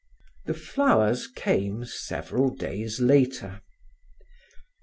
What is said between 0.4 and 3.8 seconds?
The flowers came several days later.